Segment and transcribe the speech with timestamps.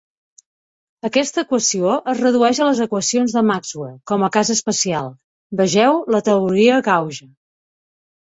[1.09, 5.13] Aquesta equació es redueix a les equacions de Maxwell com a cas especial;
[5.61, 7.29] vegeu la teoria gauge.